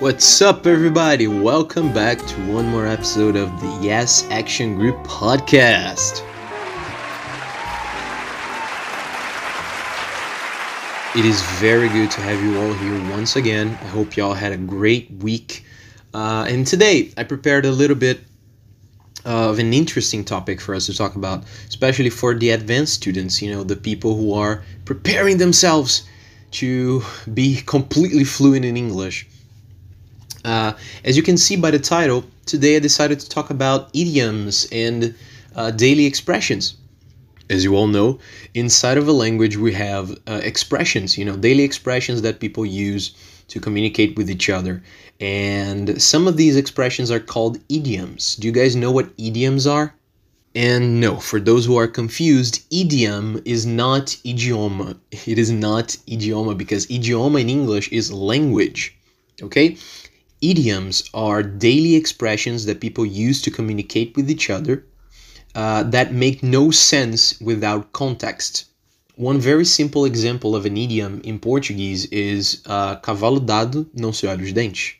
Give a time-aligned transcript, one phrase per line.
[0.00, 1.26] What's up, everybody?
[1.26, 6.22] Welcome back to one more episode of the Yes Action Group podcast.
[11.16, 13.70] It is very good to have you all here once again.
[13.70, 15.64] I hope y'all had a great week.
[16.14, 18.20] Uh, and today I prepared a little bit
[19.24, 23.50] of an interesting topic for us to talk about, especially for the advanced students, you
[23.50, 26.08] know, the people who are preparing themselves
[26.52, 27.02] to
[27.34, 29.26] be completely fluent in English.
[30.44, 30.72] Uh,
[31.04, 35.14] as you can see by the title, today I decided to talk about idioms and
[35.56, 36.76] uh, daily expressions.
[37.50, 38.18] As you all know,
[38.54, 43.14] inside of a language we have uh, expressions, you know, daily expressions that people use
[43.48, 44.82] to communicate with each other.
[45.20, 48.36] And some of these expressions are called idioms.
[48.36, 49.94] Do you guys know what idioms are?
[50.54, 54.98] And no, for those who are confused, idiom is not idioma.
[55.10, 58.96] It is not idioma because idioma in English is language.
[59.42, 59.76] Okay?
[60.40, 64.84] Idioms are daily expressions that people use to communicate with each other
[65.54, 68.66] uh, that make no sense without context.
[69.16, 74.28] One very simple example of an idiom in Portuguese is uh, cavalo dado não se
[74.28, 74.94] olha os dentes.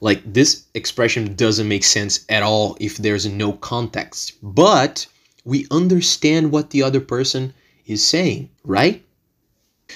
[0.00, 5.06] Like this expression doesn't make sense at all if there's no context, but
[5.44, 7.54] we understand what the other person
[7.86, 9.04] is saying, right?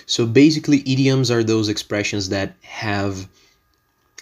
[0.07, 3.29] So basically, idioms are those expressions that have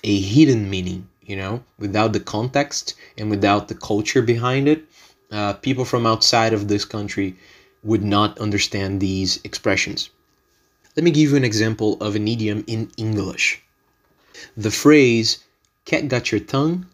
[0.06, 4.84] a hidden meaning, you know, without the context and without the culture behind it.
[5.32, 7.36] Uh, people from outside of this country
[7.82, 10.10] would not understand these expressions.
[10.96, 13.60] Let me give you an example of an idiom in English.
[14.56, 15.44] The phrase,
[15.84, 16.86] cat got your tongue,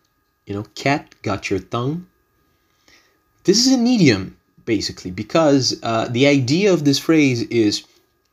[0.47, 2.07] you know, cat got your tongue.
[3.45, 7.85] This is an idiom, basically, because uh, the idea of this phrase is,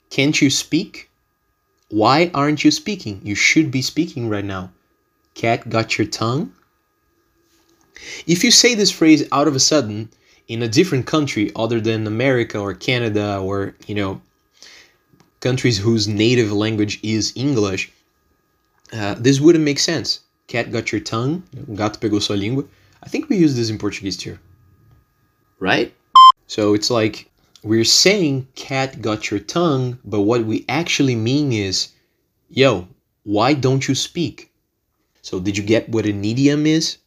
[0.09, 1.09] can't you speak?
[1.89, 3.22] Why aren't you speaking?
[3.23, 4.72] You should be speaking right now.
[5.33, 6.53] Cat got your tongue?
[8.27, 10.09] If you say this phrase out of a sudden
[10.47, 14.22] in a different country other than America or Canada or, you know,
[15.39, 17.91] countries whose native language is English,
[18.94, 20.22] uh, this wouldn't make sense.
[20.47, 21.44] Cat got your tongue?
[21.75, 22.67] Gato pegou sua língua.
[23.03, 24.38] I think we use this in Portuguese too.
[25.59, 25.94] Right?
[26.47, 27.28] So it's like
[27.64, 31.90] we're saying cat got your tongue, but what we actually mean is,
[32.47, 32.88] yo,
[33.24, 34.52] why don't you speak?
[35.22, 36.97] So, did you get what an idiom is?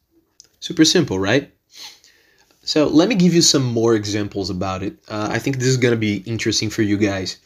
[0.61, 1.53] Super simple, right?
[2.65, 4.97] So, let me give you some more examples about it.
[5.09, 7.39] Uh, I think this is going to be interesting for you guys.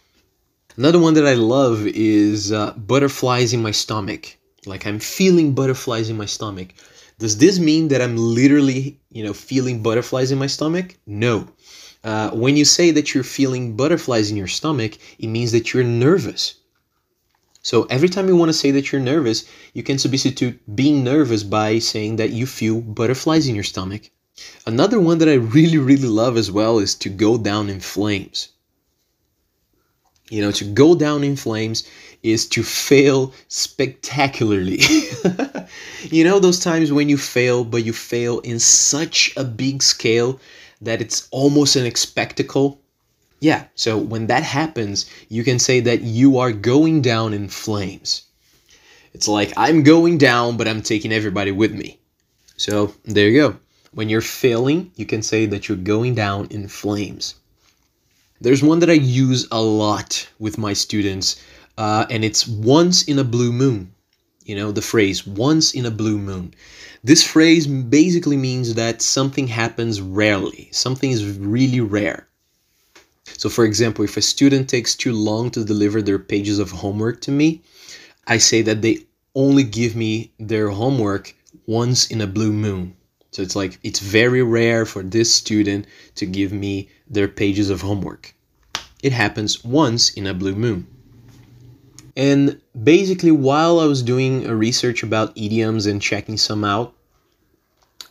[0.77, 4.37] Another one that I love is uh, butterflies in my stomach.
[4.67, 6.75] Like, I'm feeling butterflies in my stomach.
[7.19, 10.97] Does this mean that I'm literally, you know, feeling butterflies in my stomach?
[11.07, 11.49] No.
[12.07, 15.83] Uh, when you say that you're feeling butterflies in your stomach, it means that you're
[15.83, 16.55] nervous.
[17.63, 19.45] So every time you want to say that you're nervous,
[19.75, 24.09] you can substitute being nervous by saying that you feel butterflies in your stomach.
[24.69, 28.51] Another one that I really, really love as well is to go down in flames.
[30.31, 31.83] You know, to go down in flames
[32.23, 34.79] is to fail spectacularly.
[36.03, 40.39] you know, those times when you fail, but you fail in such a big scale
[40.81, 42.81] that it's almost an spectacle.
[43.41, 48.23] Yeah, so when that happens, you can say that you are going down in flames.
[49.13, 51.99] It's like I'm going down, but I'm taking everybody with me.
[52.57, 53.57] So there you go.
[53.93, 57.35] When you're failing, you can say that you're going down in flames.
[58.41, 61.41] There's one that I use a lot with my students,
[61.79, 63.93] uh, and it's once in a blue moon.
[64.47, 66.55] You know, the phrase once in a blue moon.
[67.03, 72.29] This phrase basically means that something happens rarely, something is really rare.
[73.37, 77.21] So, for example, if a student takes too long to deliver their pages of homework
[77.23, 77.61] to me,
[78.29, 81.35] I say that they only give me their homework
[81.67, 82.95] once in a blue moon.
[83.33, 87.81] So it's like it's very rare for this student to give me their pages of
[87.81, 88.33] homework.
[89.03, 90.87] It happens once in a blue moon.
[92.17, 96.95] And basically, while I was doing a research about idioms and checking some out,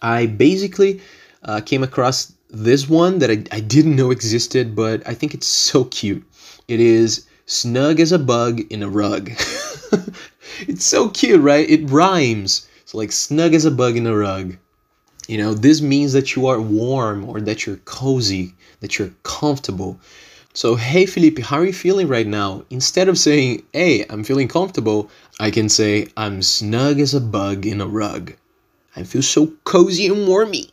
[0.01, 1.01] I basically
[1.43, 5.47] uh, came across this one that I, I didn't know existed, but I think it's
[5.47, 6.23] so cute.
[6.67, 9.31] It is snug as a bug in a rug.
[10.67, 11.67] it's so cute, right?
[11.67, 12.67] It rhymes.
[12.85, 14.57] So, like, snug as a bug in a rug.
[15.27, 19.99] You know, this means that you are warm or that you're cozy, that you're comfortable.
[20.55, 22.63] So, hey Felipe, how are you feeling right now?
[22.69, 27.65] Instead of saying, hey, I'm feeling comfortable, I can say, I'm snug as a bug
[27.65, 28.31] in a rug.
[28.95, 30.71] I feel so cozy and warmy.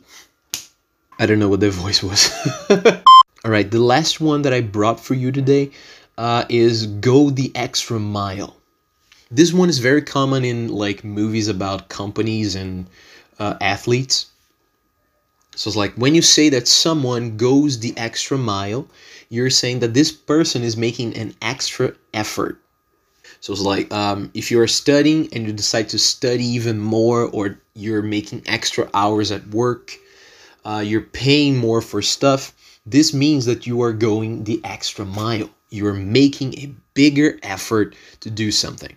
[1.19, 2.31] I don't know what that voice was.
[3.45, 5.73] All right, the last one that I brought for you today
[6.17, 8.57] uh, is go the extra mile.
[9.33, 12.87] This one is very common in like movies about companies and
[13.41, 14.27] uh, athletes.
[15.55, 18.89] So it's like when you say that someone goes the extra mile,
[19.29, 22.59] you're saying that this person is making an extra effort.
[23.41, 27.59] So it's like um, if you're studying and you decide to study even more, or
[27.75, 29.99] you're making extra hours at work,
[30.65, 32.55] uh, you're paying more for stuff.
[32.87, 35.51] This means that you are going the extra mile.
[35.71, 38.97] You are making a bigger effort to do something.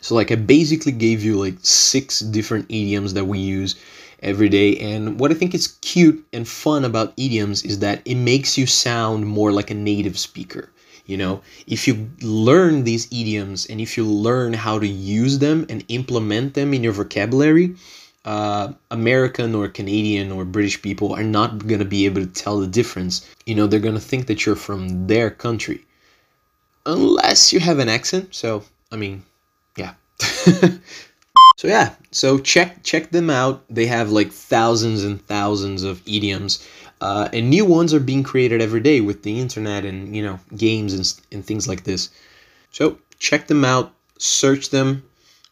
[0.00, 3.76] So like I basically gave you like six different idioms that we use
[4.20, 8.16] every day and what I think is cute and fun about idioms is that it
[8.16, 10.70] makes you sound more like a native speaker.
[11.06, 15.64] You know, if you learn these idioms and if you learn how to use them
[15.70, 17.76] and implement them in your vocabulary,
[18.26, 22.60] uh, American or Canadian or British people are not going to be able to tell
[22.60, 23.26] the difference.
[23.46, 25.86] You know, they're going to think that you're from their country.
[26.84, 28.34] Unless you have an accent.
[28.34, 29.22] So, I mean.
[31.56, 33.64] so yeah, so check check them out.
[33.68, 36.66] They have like thousands and thousands of idioms,
[37.00, 40.40] uh, and new ones are being created every day with the internet and you know
[40.56, 42.10] games and and things like this.
[42.72, 45.02] So check them out, search them,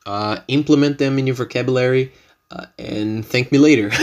[0.07, 2.13] uh, implement them in your vocabulary,
[2.51, 3.91] uh, and thank me later.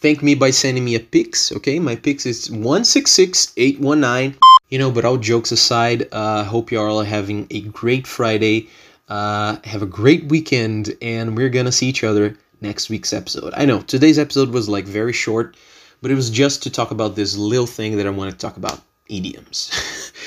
[0.00, 1.52] thank me by sending me a pix.
[1.52, 4.36] Okay, my pix is one six six eight one nine.
[4.70, 8.68] You know, but all jokes aside, uh, hope you are all having a great Friday.
[9.08, 13.52] Uh, have a great weekend, and we're gonna see each other next week's episode.
[13.56, 15.56] I know today's episode was like very short,
[16.02, 18.56] but it was just to talk about this little thing that I want to talk
[18.56, 19.70] about idioms.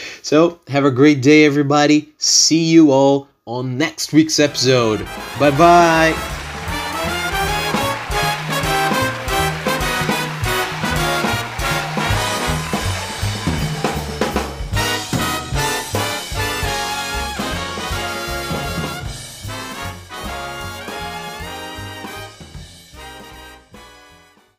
[0.21, 2.13] so, have a great day, everybody.
[2.17, 5.05] See you all on next week's episode.
[5.39, 6.36] Bye bye.